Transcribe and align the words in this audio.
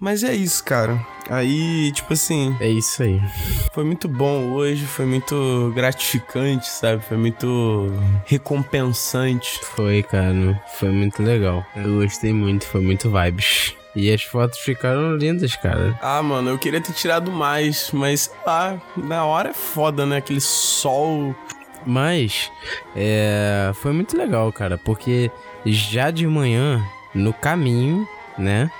Mas 0.00 0.24
é 0.24 0.34
isso, 0.34 0.64
cara. 0.64 0.98
Aí, 1.28 1.92
tipo 1.92 2.14
assim. 2.14 2.56
É 2.58 2.68
isso 2.68 3.02
aí. 3.02 3.20
Foi 3.74 3.84
muito 3.84 4.08
bom 4.08 4.50
hoje, 4.50 4.86
foi 4.86 5.04
muito 5.04 5.70
gratificante, 5.74 6.66
sabe? 6.66 7.04
Foi 7.04 7.18
muito 7.18 7.92
recompensante. 8.24 9.60
Foi, 9.62 10.02
cara. 10.02 10.58
Foi 10.78 10.88
muito 10.88 11.22
legal. 11.22 11.64
Eu 11.76 12.00
gostei 12.00 12.32
muito, 12.32 12.64
foi 12.64 12.80
muito 12.80 13.10
vibes. 13.10 13.76
E 13.94 14.10
as 14.10 14.22
fotos 14.22 14.58
ficaram 14.60 15.16
lindas, 15.16 15.54
cara. 15.56 15.98
Ah, 16.00 16.22
mano, 16.22 16.48
eu 16.48 16.58
queria 16.58 16.80
ter 16.80 16.92
tirado 16.92 17.30
mais, 17.30 17.90
mas 17.92 18.30
ah, 18.46 18.78
na 18.96 19.26
hora 19.26 19.50
é 19.50 19.54
foda, 19.54 20.06
né? 20.06 20.16
Aquele 20.16 20.40
sol. 20.40 21.34
Mas 21.84 22.50
é, 22.96 23.70
foi 23.74 23.92
muito 23.92 24.16
legal, 24.16 24.50
cara, 24.52 24.78
porque 24.78 25.30
já 25.66 26.10
de 26.10 26.26
manhã, 26.26 26.82
no 27.14 27.32
caminho, 27.32 28.08
né? 28.38 28.70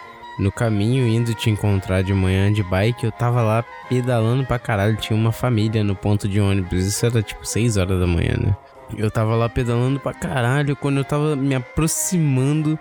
No 0.41 0.50
caminho, 0.50 1.07
indo 1.07 1.34
te 1.34 1.50
encontrar 1.50 2.02
de 2.02 2.14
manhã 2.14 2.50
de 2.50 2.62
bike, 2.62 3.04
eu 3.04 3.12
tava 3.12 3.43
lá 3.43 3.62
pedalando 3.90 4.44
pra 4.46 4.58
caralho. 4.58 4.96
Tinha 4.96 5.14
uma 5.14 5.32
família 5.32 5.85
no 5.85 5.94
ponto 5.94 6.26
de 6.26 6.40
ônibus. 6.40 6.86
Isso 6.86 7.04
era 7.04 7.22
tipo 7.22 7.46
6 7.46 7.76
horas 7.76 8.00
da 8.00 8.07
manhã, 8.07 8.36
né? 8.40 8.57
Eu 8.96 9.11
tava 9.11 9.36
lá 9.36 9.50
pedalando 9.50 10.00
pra 10.00 10.14
caralho. 10.14 10.75
Quando 10.75 10.96
eu 10.96 11.04
tava 11.04 11.36
me 11.36 11.54
aproximando, 11.54 12.79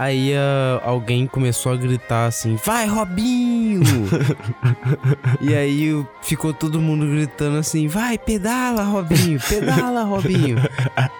aí 0.00 0.32
uh, 0.32 0.80
alguém 0.82 1.26
começou 1.26 1.72
a 1.72 1.76
gritar 1.76 2.26
assim: 2.26 2.56
Vai, 2.64 2.86
Robinho! 2.86 3.82
e 5.42 5.54
aí 5.54 6.04
ficou 6.22 6.54
todo 6.54 6.80
mundo 6.80 7.04
gritando 7.06 7.58
assim: 7.58 7.86
Vai, 7.86 8.16
pedala, 8.16 8.82
Robinho! 8.82 9.38
Pedala, 9.46 10.02
Robinho! 10.04 10.56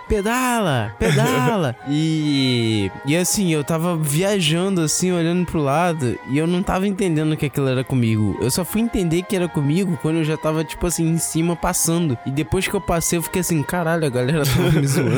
Pedala! 0.09 0.95
Pedala! 0.99 1.77
E, 1.93 2.91
e 3.05 3.17
assim, 3.17 3.53
eu 3.53 3.65
tava 3.65 3.97
viajando 3.97 4.81
assim, 4.81 5.11
olhando 5.11 5.45
pro 5.45 5.61
lado, 5.61 6.17
e 6.29 6.39
eu 6.39 6.47
não 6.47 6.63
tava 6.63 6.87
entendendo 6.87 7.37
que 7.37 7.47
aquilo 7.47 7.69
era 7.69 7.83
comigo. 7.83 8.39
Eu 8.41 8.51
só 8.51 8.65
fui 8.65 8.81
entender 8.81 9.23
que 9.23 9.35
era 9.35 9.49
comigo 9.49 9.99
quando 10.01 10.19
eu 10.19 10.25
já 10.25 10.37
tava, 10.37 10.63
tipo 10.63 10.87
assim, 10.87 11.09
em 11.09 11.19
cima 11.19 11.57
passando. 11.57 12.17
E 12.25 12.31
depois 12.31 12.69
que 12.69 12.75
eu 12.75 12.81
passei, 12.81 13.19
eu 13.19 13.23
fiquei 13.23 13.41
assim: 13.41 13.63
Caralho, 13.63 14.07
a 14.07 14.09
galera 14.09 14.45
tava 14.45 14.71
me 14.71 14.87
zoando. 14.87 15.11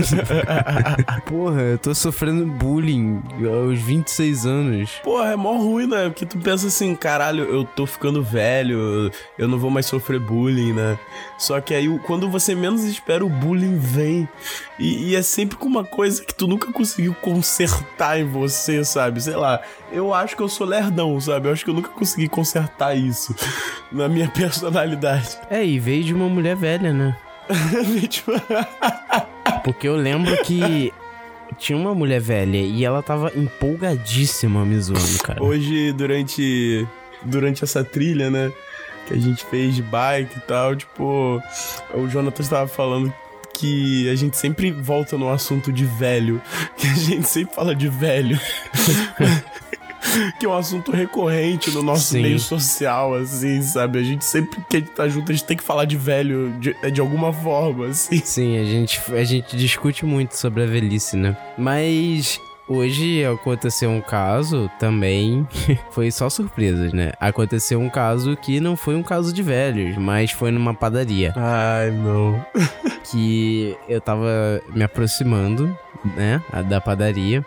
Porra, 1.26 1.60
eu 1.60 1.78
tô 1.78 1.94
sofrendo 1.94 2.46
bullying 2.46 3.22
aos 3.52 3.80
26 3.80 4.46
anos. 4.46 4.90
Porra, 5.02 5.32
é 5.32 5.36
mó 5.36 5.56
ruim, 5.56 5.86
né? 5.86 6.08
Porque 6.08 6.26
tu 6.26 6.38
pensa 6.38 6.66
assim, 6.66 6.94
caralho, 6.94 7.44
eu 7.44 7.64
tô 7.64 7.86
ficando 7.86 8.22
velho, 8.22 9.10
eu 9.38 9.48
não 9.48 9.58
vou 9.58 9.70
mais 9.70 9.86
sofrer 9.86 10.20
bullying, 10.20 10.72
né? 10.72 10.98
Só 11.38 11.60
que 11.60 11.74
aí, 11.74 11.98
quando 12.00 12.28
você 12.28 12.54
menos 12.54 12.84
espera, 12.84 13.24
o 13.24 13.28
bullying 13.28 13.78
vem. 13.78 14.28
E, 14.78 15.10
e 15.10 15.16
é 15.16 15.22
sempre 15.22 15.56
com 15.56 15.66
uma 15.66 15.84
coisa 15.84 16.24
que 16.24 16.34
tu 16.34 16.46
nunca 16.46 16.72
conseguiu 16.72 17.14
consertar 17.14 18.18
em 18.18 18.24
você, 18.24 18.84
sabe? 18.84 19.20
Sei 19.20 19.36
lá, 19.36 19.60
eu 19.90 20.14
acho 20.14 20.36
que 20.36 20.42
eu 20.42 20.48
sou 20.48 20.66
lerdão, 20.66 21.20
sabe? 21.20 21.48
Eu 21.48 21.52
acho 21.52 21.64
que 21.64 21.70
eu 21.70 21.74
nunca 21.74 21.90
consegui 21.90 22.28
consertar 22.28 22.96
isso 22.96 23.34
na 23.92 24.08
minha 24.08 24.28
personalidade. 24.28 25.38
É, 25.50 25.64
e 25.64 25.78
veio 25.78 26.04
de 26.04 26.14
uma 26.14 26.28
mulher 26.28 26.56
velha, 26.56 26.92
né? 26.92 27.16
Porque 29.64 29.86
eu 29.86 29.96
lembro 29.96 30.36
que 30.44 30.92
tinha 31.58 31.78
uma 31.78 31.94
mulher 31.94 32.20
velha 32.20 32.58
e 32.58 32.84
ela 32.84 33.02
tava 33.02 33.32
empolgadíssima 33.34 34.64
me 34.64 34.78
zoando, 34.80 35.18
cara. 35.22 35.42
Hoje, 35.42 35.92
durante, 35.92 36.86
durante 37.22 37.64
essa 37.64 37.84
trilha, 37.84 38.30
né? 38.30 38.52
Que 39.06 39.14
a 39.14 39.18
gente 39.18 39.44
fez 39.46 39.74
de 39.74 39.82
bike 39.82 40.38
e 40.38 40.40
tal, 40.42 40.76
tipo, 40.76 41.42
o 41.94 42.06
Jonathan 42.08 42.42
estava 42.42 42.68
falando 42.68 43.12
que 43.54 44.08
a 44.08 44.14
gente 44.14 44.36
sempre 44.36 44.70
volta 44.70 45.16
no 45.18 45.30
assunto 45.30 45.72
de 45.72 45.84
velho. 45.84 46.40
Que 46.76 46.86
a 46.86 46.94
gente 46.94 47.28
sempre 47.28 47.54
fala 47.54 47.74
de 47.74 47.88
velho. 47.88 48.38
que 50.38 50.46
é 50.46 50.48
um 50.48 50.56
assunto 50.56 50.92
recorrente 50.92 51.70
no 51.70 51.82
nosso 51.82 52.12
Sim. 52.12 52.22
meio 52.22 52.38
social, 52.38 53.14
assim, 53.14 53.62
sabe? 53.62 53.98
A 53.98 54.02
gente 54.02 54.24
sempre 54.24 54.60
que 54.68 54.76
a 54.76 54.80
gente 54.80 54.90
tá 54.90 55.08
junto, 55.08 55.30
a 55.30 55.34
gente 55.34 55.44
tem 55.44 55.56
que 55.56 55.62
falar 55.62 55.84
de 55.84 55.96
velho 55.96 56.52
de, 56.58 56.74
de 56.90 57.00
alguma 57.00 57.32
forma, 57.32 57.86
assim. 57.86 58.20
Sim, 58.24 58.58
a 58.58 58.64
gente, 58.64 59.00
a 59.12 59.24
gente 59.24 59.56
discute 59.56 60.04
muito 60.04 60.36
sobre 60.36 60.62
a 60.62 60.66
velhice, 60.66 61.16
né? 61.16 61.36
Mas 61.56 62.40
Hoje 62.68 63.24
aconteceu 63.26 63.90
um 63.90 64.00
caso 64.00 64.70
também, 64.78 65.46
foi 65.90 66.10
só 66.10 66.30
surpresas, 66.30 66.92
né? 66.92 67.12
Aconteceu 67.18 67.80
um 67.80 67.90
caso 67.90 68.36
que 68.36 68.60
não 68.60 68.76
foi 68.76 68.94
um 68.94 69.02
caso 69.02 69.32
de 69.32 69.42
velhos, 69.42 69.96
mas 69.98 70.30
foi 70.30 70.50
numa 70.52 70.72
padaria. 70.72 71.34
Ai, 71.36 71.90
não. 71.90 72.42
que 73.10 73.76
eu 73.88 74.00
tava 74.00 74.62
me 74.72 74.84
aproximando, 74.84 75.76
né, 76.04 76.42
da 76.68 76.80
padaria. 76.80 77.44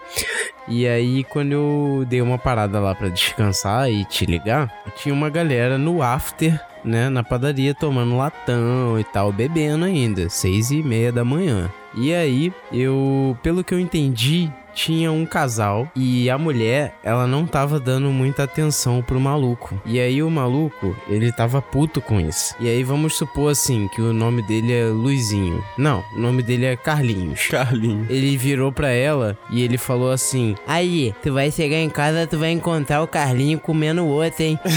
E 0.67 0.87
aí, 0.87 1.23
quando 1.23 1.51
eu 1.51 2.05
dei 2.07 2.21
uma 2.21 2.37
parada 2.37 2.79
lá 2.79 2.95
para 2.95 3.09
descansar 3.09 3.91
e 3.91 4.03
te 4.05 4.25
ligar, 4.25 4.71
tinha 4.95 5.13
uma 5.13 5.29
galera 5.29 5.77
no 5.77 6.01
after, 6.01 6.59
né, 6.83 7.07
na 7.09 7.23
padaria 7.23 7.73
tomando 7.73 8.17
latão 8.17 8.99
e 8.99 9.03
tal, 9.03 9.31
bebendo 9.31 9.85
ainda, 9.85 10.27
seis 10.29 10.71
e 10.71 10.81
meia 10.81 11.11
da 11.11 11.23
manhã. 11.23 11.71
E 11.95 12.13
aí, 12.13 12.51
eu, 12.71 13.37
pelo 13.43 13.63
que 13.63 13.73
eu 13.73 13.79
entendi, 13.79 14.51
tinha 14.75 15.11
um 15.11 15.25
casal 15.25 15.89
e 15.95 16.29
a 16.29 16.37
mulher, 16.37 16.99
ela 17.01 17.25
não 17.25 17.47
tava 17.47 17.79
dando 17.79 18.09
muita 18.09 18.43
atenção 18.43 19.01
pro 19.01 19.19
maluco. 19.19 19.81
E 19.85 19.99
aí 19.99 20.21
o 20.21 20.29
maluco, 20.29 20.95
ele 21.07 21.31
tava 21.31 21.61
puto 21.61 22.01
com 22.01 22.19
isso. 22.19 22.53
E 22.59 22.67
aí 22.67 22.83
vamos 22.83 23.15
supor 23.15 23.51
assim 23.51 23.87
que 23.87 24.01
o 24.01 24.13
nome 24.13 24.41
dele 24.43 24.73
é 24.73 24.85
Luizinho. 24.87 25.63
Não, 25.77 26.03
o 26.15 26.19
nome 26.19 26.43
dele 26.43 26.65
é 26.65 26.75
Carlinhos. 26.75 27.47
Carlinhos. 27.47 28.09
Ele 28.09 28.37
virou 28.37 28.71
pra 28.71 28.89
ela 28.89 29.37
e 29.49 29.63
ele 29.63 29.77
falou 29.77 30.11
assim: 30.11 30.55
"Aí, 30.67 31.15
tu 31.23 31.33
vai 31.33 31.49
chegar 31.49 31.77
em 31.77 31.89
casa, 31.89 32.27
tu 32.27 32.37
vai 32.37 32.51
encontrar 32.51 33.01
o 33.01 33.07
Carlinho 33.07 33.59
comendo 33.59 34.03
o 34.03 34.07
outro, 34.07 34.43
hein?" 34.43 34.59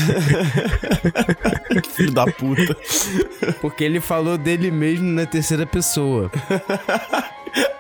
Filho 1.95 2.13
da 2.13 2.27
puta. 2.27 2.77
Porque 3.61 3.83
ele 3.83 4.01
falou 4.01 4.39
dele 4.39 4.71
mesmo 4.71 5.07
na 5.07 5.27
terceira 5.27 5.67
pessoa. 5.67 6.31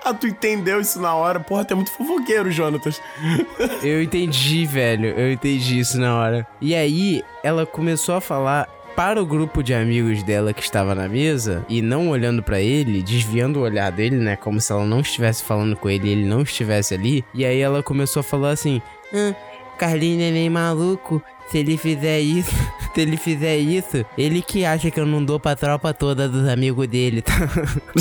ah, 0.09 0.15
tu 0.15 0.27
entendeu 0.27 0.81
isso 0.81 1.01
na 1.01 1.15
hora? 1.15 1.41
Porra, 1.41 1.65
tem 1.65 1.77
muito 1.77 1.91
fofoqueiro, 1.93 2.51
Jonatas. 2.51 3.01
eu 3.83 4.03
entendi, 4.03 4.67
velho. 4.67 5.09
Eu 5.11 5.33
entendi 5.33 5.79
isso 5.79 5.99
na 5.99 6.19
hora. 6.19 6.47
E 6.61 6.75
aí, 6.75 7.23
ela 7.43 7.67
começou 7.67 8.15
a 8.15 8.21
falar 8.21 8.69
para 8.97 9.23
o 9.23 9.27
grupo 9.27 9.63
de 9.63 9.73
amigos 9.73 10.25
dela 10.25 10.53
que 10.53 10.61
estava 10.61 10.93
na 10.93 11.09
mesa 11.09 11.65
e 11.69 11.81
não 11.81 12.09
olhando 12.09 12.43
para 12.43 12.61
ele, 12.61 13.01
desviando 13.01 13.61
o 13.61 13.63
olhar 13.63 13.93
dele, 13.93 14.17
né, 14.17 14.35
como 14.35 14.61
se 14.61 14.73
ela 14.73 14.85
não 14.85 14.99
estivesse 14.99 15.45
falando 15.45 15.77
com 15.77 15.89
ele 15.89 16.09
e 16.09 16.11
ele 16.11 16.25
não 16.27 16.43
estivesse 16.43 16.95
ali. 16.95 17.25
E 17.33 17.45
aí 17.45 17.61
ela 17.61 17.81
começou 17.81 18.21
a 18.21 18.25
falar 18.25 18.51
assim: 18.51 18.83
ah, 19.15 19.35
Carlinho 19.79 20.23
é 20.23 20.33
meio 20.33 20.51
maluco. 20.51 21.23
Se 21.49 21.59
ele 21.59 21.79
fizer 21.79 22.21
isso, 22.21 22.51
se 22.99 23.03
ele 23.03 23.17
fizer 23.17 23.57
isso, 23.57 24.05
ele 24.17 24.43
que 24.43 24.65
acha 24.65 24.91
que 24.91 24.99
eu 24.99 25.07
não 25.07 25.25
dou 25.25 25.39
pra 25.39 25.55
tropa 25.55 25.95
toda 25.95 26.29
dos 26.29 26.49
amigos 26.49 26.89
dele, 26.89 27.23
tá? 27.23 27.33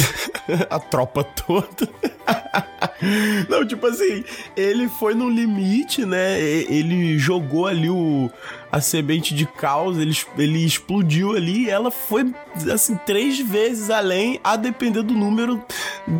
A 0.71 0.79
tropa 0.79 1.23
toda. 1.23 1.87
Não, 3.47 3.67
tipo 3.67 3.85
assim, 3.85 4.23
ele 4.55 4.87
foi 4.87 5.13
no 5.13 5.29
limite, 5.29 6.03
né? 6.03 6.39
Ele 6.41 7.17
jogou 7.19 7.67
ali 7.67 7.89
o, 7.89 8.31
a 8.71 8.81
semente 8.81 9.35
de 9.35 9.45
caos, 9.45 9.99
ele, 9.99 10.15
ele 10.37 10.65
explodiu 10.65 11.35
ali 11.35 11.69
ela 11.69 11.91
foi, 11.91 12.33
assim, 12.73 12.95
três 13.05 13.39
vezes 13.39 13.89
além, 13.91 14.39
a 14.43 14.55
depender 14.55 15.03
do 15.03 15.13
número 15.13 15.63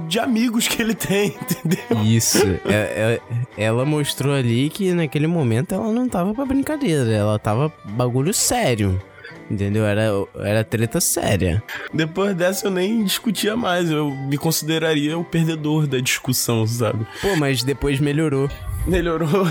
de 0.08 0.20
amigos 0.20 0.68
que 0.68 0.82
ele 0.82 0.94
tem, 0.94 1.28
entendeu? 1.42 2.04
Isso. 2.04 2.46
É, 2.66 3.20
é, 3.20 3.22
ela 3.58 3.86
mostrou 3.86 4.34
ali 4.34 4.70
que 4.70 4.92
naquele 4.94 5.28
momento 5.28 5.74
ela 5.74 5.92
não 5.92 6.08
tava 6.08 6.34
pra 6.34 6.46
brincadeira, 6.46 7.12
ela 7.12 7.40
tava 7.40 7.72
bagulho 7.86 8.34
sério. 8.34 9.02
Entendeu? 9.50 9.86
Era, 9.86 10.10
era 10.40 10.64
treta 10.64 11.00
séria. 11.00 11.64
Depois 11.94 12.36
dessa 12.36 12.68
eu 12.68 12.72
nem 12.72 13.02
discutia 13.02 13.56
mais. 13.56 13.90
Eu 13.90 14.10
me 14.10 14.38
consideraria 14.38 15.18
o 15.18 15.24
perdedor 15.24 15.88
da 15.88 16.00
discussão, 16.00 16.68
sabe? 16.68 17.08
Pô, 17.22 17.34
mas 17.38 17.64
depois 17.64 18.02
melhorou. 18.02 18.50
Melhorou. 18.86 19.48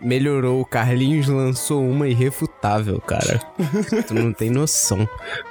melhorou. 0.00 0.62
O 0.62 0.64
Carlinhos 0.64 1.28
lançou 1.28 1.86
uma 1.86 2.08
irrefutável, 2.08 2.98
cara. 3.00 3.38
tu 4.08 4.14
não 4.14 4.32
tem 4.32 4.48
noção. 4.48 5.06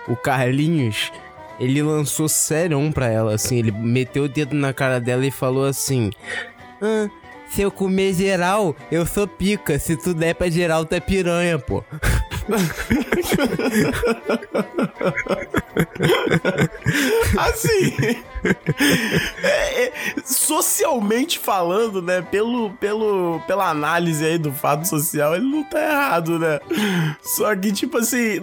O 0.08 0.16
Carlinhos, 0.16 1.12
ele 1.60 1.82
lançou 1.82 2.28
serão 2.28 2.92
pra 2.92 3.08
ela, 3.08 3.34
assim. 3.34 3.58
Ele 3.58 3.72
meteu 3.72 4.24
o 4.24 4.30
dedo 4.30 4.56
na 4.56 4.74
cara 4.74 5.00
dela 5.00 5.26
e 5.26 5.32
falou 5.32 5.66
assim: 5.66 6.12
ah, 6.82 7.10
Se 7.50 7.62
eu 7.62 7.72
comer 7.72 8.14
geral, 8.14 8.76
eu 8.92 9.06
sou 9.06 9.28
pica. 9.28 9.80
Se 9.80 9.96
tu 9.96 10.14
der 10.14 10.36
pra 10.36 10.50
geral, 10.50 10.86
tu 10.86 10.94
é 10.94 11.00
piranha, 11.00 11.58
pô. 11.58 11.84
assim, 17.38 17.96
é, 19.44 19.86
é, 19.86 19.94
socialmente 20.24 21.40
falando, 21.40 22.02
né? 22.02 22.22
Pelo, 22.22 22.72
pelo, 22.72 23.42
pela 23.48 23.70
análise 23.70 24.24
aí 24.24 24.38
do 24.38 24.52
fato 24.52 24.88
social, 24.88 25.36
ele 25.36 25.46
não 25.46 25.64
tá 25.64 25.82
errado, 25.82 26.38
né? 26.38 26.60
Só 27.22 27.56
que, 27.56 27.72
tipo 27.72 27.98
assim, 27.98 28.42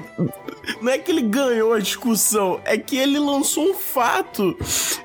não 0.81 0.93
é 0.93 0.99
que 0.99 1.11
ele 1.11 1.23
ganhou 1.23 1.73
a 1.73 1.79
discussão, 1.79 2.61
é 2.65 2.77
que 2.77 2.97
ele 2.97 3.19
lançou 3.19 3.71
um 3.71 3.75
fato 3.75 4.57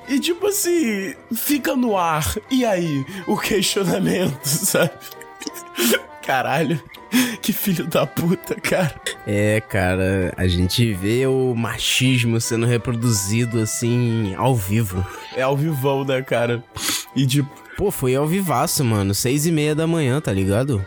e, 0.08 0.18
tipo 0.18 0.46
assim, 0.46 1.14
fica 1.34 1.74
no 1.74 1.96
ar. 1.96 2.36
E 2.50 2.64
aí, 2.64 3.04
o 3.26 3.36
questionamento, 3.36 4.38
sabe? 4.44 4.90
Caralho. 6.22 6.80
que 7.40 7.52
filho 7.52 7.86
da 7.86 8.06
puta, 8.06 8.54
cara. 8.54 8.94
É, 9.26 9.60
cara, 9.60 10.32
a 10.36 10.46
gente 10.46 10.92
vê 10.92 11.26
o 11.26 11.54
machismo 11.54 12.40
sendo 12.40 12.66
reproduzido 12.66 13.60
assim 13.60 14.34
ao 14.36 14.54
vivo. 14.54 15.04
É 15.34 15.42
ao 15.42 15.56
vivão, 15.56 16.04
né, 16.04 16.20
cara? 16.22 16.62
E 17.16 17.26
tipo. 17.26 17.50
Pô, 17.76 17.90
foi 17.90 18.14
ao 18.14 18.26
vivaço, 18.26 18.84
mano. 18.84 19.14
Seis 19.14 19.46
e 19.46 19.52
meia 19.52 19.74
da 19.74 19.86
manhã, 19.86 20.20
tá 20.20 20.32
ligado? 20.32 20.84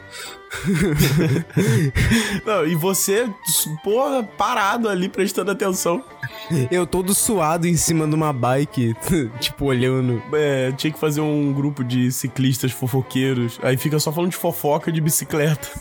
Não, 2.45 2.65
e 2.65 2.75
você, 2.75 3.29
porra, 3.83 4.23
parado 4.23 4.89
ali 4.89 5.07
prestando 5.07 5.51
atenção. 5.51 6.03
Eu 6.69 6.85
todo 6.85 7.13
suado 7.13 7.67
em 7.67 7.77
cima 7.77 8.07
de 8.07 8.13
uma 8.13 8.33
bike, 8.33 8.95
tipo, 9.39 9.65
olhando. 9.65 10.21
É, 10.33 10.71
tinha 10.73 10.91
que 10.91 10.99
fazer 10.99 11.21
um 11.21 11.53
grupo 11.53 11.83
de 11.83 12.11
ciclistas 12.11 12.71
fofoqueiros. 12.71 13.59
Aí 13.63 13.77
fica 13.77 13.99
só 13.99 14.11
falando 14.11 14.31
de 14.31 14.37
fofoca 14.37 14.91
de 14.91 14.99
bicicleta. 14.99 15.67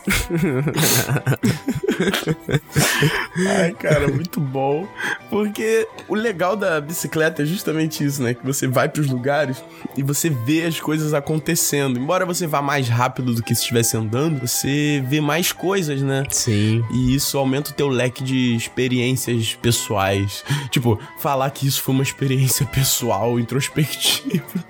Ai, 3.58 3.73
cara, 3.73 4.08
muito 4.08 4.40
bom. 4.40 4.87
Porque 5.28 5.87
o 6.08 6.14
legal 6.14 6.56
da 6.56 6.81
bicicleta 6.81 7.43
é 7.43 7.44
justamente 7.44 8.05
isso, 8.05 8.23
né? 8.23 8.34
Que 8.34 8.44
você 8.44 8.66
vai 8.66 8.88
pros 8.88 9.08
lugares 9.08 9.62
e 9.96 10.02
você 10.02 10.31
vê 10.31 10.64
as 10.64 10.81
coisas 10.81 11.12
acontecendo. 11.14 11.99
Embora 11.99 12.25
você 12.25 12.46
vá 12.46 12.62
mais 12.62 12.88
rápido 12.88 13.34
do 13.34 13.43
que 13.43 13.55
se 13.55 13.62
estivesse 13.62 13.96
andando, 13.96 14.40
você 14.40 14.59
vê 15.06 15.20
mais 15.20 15.52
coisas, 15.52 16.02
né? 16.02 16.24
Sim. 16.30 16.84
E 16.92 17.14
isso 17.14 17.38
aumenta 17.38 17.70
o 17.70 17.74
teu 17.74 17.88
leque 17.88 18.22
de 18.22 18.54
experiências 18.54 19.54
pessoais. 19.54 20.44
Tipo, 20.70 20.98
falar 21.18 21.50
que 21.50 21.66
isso 21.66 21.82
foi 21.82 21.94
uma 21.94 22.02
experiência 22.02 22.64
pessoal, 22.66 23.38
introspectiva. 23.38 24.64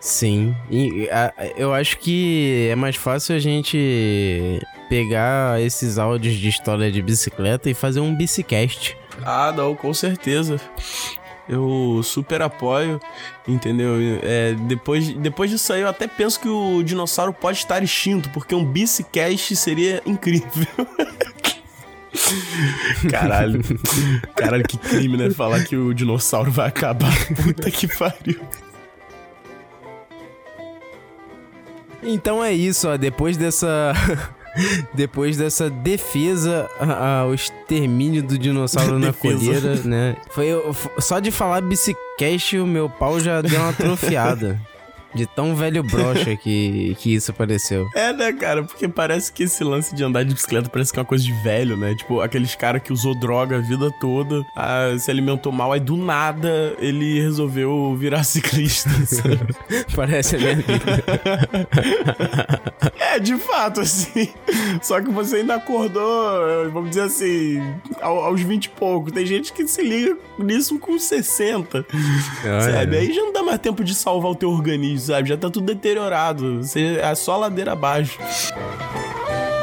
Sim, 0.00 0.54
e 0.68 1.08
a, 1.10 1.32
eu 1.56 1.72
acho 1.72 1.96
que 1.98 2.68
é 2.70 2.74
mais 2.74 2.96
fácil 2.96 3.36
a 3.36 3.38
gente 3.38 4.60
pegar 4.88 5.60
esses 5.62 5.96
áudios 5.96 6.34
de 6.34 6.48
história 6.48 6.90
de 6.90 7.00
bicicleta 7.00 7.70
e 7.70 7.74
fazer 7.74 8.00
um 8.00 8.14
bicicast. 8.14 8.96
Ah, 9.24 9.52
não, 9.56 9.74
com 9.74 9.94
certeza. 9.94 10.60
Eu 11.48 12.00
super 12.04 12.40
apoio, 12.40 13.00
entendeu? 13.46 13.94
É, 14.22 14.54
depois, 14.54 15.08
depois 15.14 15.50
disso 15.50 15.72
aí, 15.72 15.82
eu 15.82 15.88
até 15.88 16.06
penso 16.06 16.38
que 16.38 16.48
o 16.48 16.82
dinossauro 16.82 17.32
pode 17.32 17.58
estar 17.58 17.82
extinto, 17.82 18.30
porque 18.30 18.54
um 18.54 18.64
bicicast 18.64 19.56
seria 19.56 20.00
incrível. 20.06 20.48
Caralho. 23.10 23.60
Caralho, 24.36 24.64
que 24.64 24.76
crime, 24.76 25.16
né? 25.16 25.30
Falar 25.30 25.64
que 25.64 25.76
o 25.76 25.92
dinossauro 25.92 26.50
vai 26.50 26.68
acabar. 26.68 27.12
Puta 27.42 27.70
que 27.70 27.88
pariu. 27.88 28.40
Então 32.02 32.44
é 32.44 32.52
isso, 32.52 32.88
ó. 32.88 32.96
Depois 32.96 33.36
dessa. 33.36 33.92
Depois 34.94 35.36
dessa 35.36 35.70
defesa 35.70 36.68
ao 37.20 37.34
extermínio 37.34 38.22
do 38.22 38.38
dinossauro 38.38 38.98
na 38.98 39.12
colheira, 39.12 39.76
né? 39.84 40.16
Foi 40.30 40.48
só 40.98 41.18
de 41.18 41.30
falar 41.30 41.60
bicicast 41.62 42.58
o 42.58 42.66
meu 42.66 42.88
pau 42.88 43.18
já 43.20 43.40
deu 43.40 43.60
uma 43.60 43.70
atrofiada. 43.70 44.60
De 45.14 45.26
tão 45.26 45.54
velho 45.54 45.82
brocha 45.82 46.34
que, 46.36 46.96
que 46.98 47.14
isso 47.14 47.32
pareceu. 47.32 47.88
É, 47.94 48.12
né, 48.12 48.32
cara? 48.32 48.62
Porque 48.62 48.88
parece 48.88 49.30
que 49.30 49.42
esse 49.42 49.62
lance 49.62 49.94
de 49.94 50.02
andar 50.02 50.24
de 50.24 50.32
bicicleta 50.32 50.70
parece 50.70 50.92
que 50.92 50.98
é 50.98 51.02
uma 51.02 51.06
coisa 51.06 51.22
de 51.22 51.32
velho, 51.42 51.76
né? 51.76 51.94
Tipo, 51.94 52.20
aqueles 52.20 52.54
caras 52.54 52.82
que 52.82 52.92
usou 52.92 53.14
droga 53.14 53.56
a 53.56 53.60
vida 53.60 53.90
toda, 54.00 54.44
ah, 54.56 54.94
se 54.98 55.10
alimentou 55.10 55.52
mal, 55.52 55.72
aí 55.72 55.80
do 55.80 55.96
nada 55.96 56.74
ele 56.78 57.20
resolveu 57.20 57.94
virar 57.96 58.24
ciclista. 58.24 58.90
parece 59.94 60.36
a 60.36 60.38
minha 60.38 60.56
vida. 60.56 61.04
é, 62.98 63.18
de 63.18 63.36
fato, 63.36 63.80
assim. 63.80 64.28
Só 64.80 65.00
que 65.00 65.10
você 65.10 65.36
ainda 65.36 65.56
acordou, 65.56 66.70
vamos 66.72 66.90
dizer 66.90 67.02
assim, 67.02 67.60
aos 68.00 68.40
20 68.40 68.64
e 68.64 68.68
pouco. 68.70 69.12
Tem 69.12 69.26
gente 69.26 69.52
que 69.52 69.66
se 69.66 69.82
liga 69.82 70.16
nisso 70.38 70.78
com 70.78 70.98
60. 70.98 71.84
Ah, 72.44 72.60
sabe? 72.60 72.96
É. 72.96 73.00
Aí 73.00 73.12
já 73.12 73.20
não 73.20 73.32
dá 73.32 73.42
mais 73.42 73.58
tempo 73.58 73.84
de 73.84 73.94
salvar 73.94 74.30
o 74.30 74.34
teu 74.34 74.50
organismo 74.50 75.01
sabe? 75.06 75.28
Já 75.28 75.36
tá 75.36 75.50
tudo 75.50 75.66
deteriorado. 75.66 76.62
Você 76.62 76.98
é 77.00 77.14
só 77.14 77.36
ladeira 77.36 77.72
abaixo. 77.72 78.18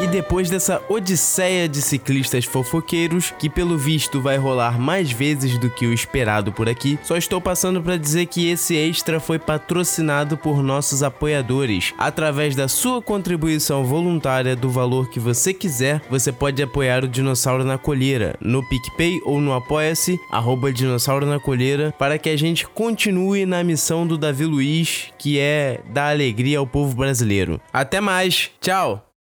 E 0.01 0.07
depois 0.07 0.49
dessa 0.49 0.81
odisseia 0.87 1.67
de 1.67 1.81
ciclistas 1.81 2.45
fofoqueiros, 2.45 3.33
que 3.37 3.49
pelo 3.49 3.77
visto 3.77 4.21
vai 4.21 4.37
rolar 4.37 4.79
mais 4.79 5.11
vezes 5.11 5.57
do 5.57 5.69
que 5.69 5.85
o 5.85 5.93
esperado 5.93 6.53
por 6.53 6.69
aqui, 6.69 6.97
só 7.03 7.17
estou 7.17 7.41
passando 7.41 7.83
para 7.83 7.97
dizer 7.97 8.27
que 8.27 8.49
esse 8.49 8.77
extra 8.77 9.19
foi 9.19 9.37
patrocinado 9.37 10.37
por 10.37 10.63
nossos 10.63 11.03
apoiadores. 11.03 11.93
Através 11.97 12.55
da 12.55 12.69
sua 12.69 13.01
contribuição 13.01 13.83
voluntária 13.83 14.55
do 14.55 14.69
valor 14.69 15.09
que 15.09 15.19
você 15.19 15.53
quiser, 15.53 16.01
você 16.09 16.31
pode 16.31 16.63
apoiar 16.63 17.03
o 17.03 17.07
Dinossauro 17.07 17.65
na 17.65 17.77
Colheira 17.77 18.37
no 18.39 18.63
PicPay 18.69 19.19
ou 19.25 19.41
no 19.41 19.51
Apoia-se, 19.51 20.17
arroba 20.31 20.71
Dinossauro 20.71 21.25
na 21.25 21.41
Colheira, 21.41 21.93
para 21.99 22.17
que 22.17 22.29
a 22.29 22.37
gente 22.37 22.65
continue 22.65 23.45
na 23.45 23.65
missão 23.65 24.07
do 24.07 24.17
Davi 24.17 24.45
Luiz, 24.45 25.11
que 25.17 25.37
é 25.37 25.81
dar 25.89 26.11
alegria 26.11 26.59
ao 26.59 26.65
povo 26.65 26.95
brasileiro. 26.95 27.59
Até 27.73 27.99
mais, 27.99 28.49
tchau! 28.61 29.08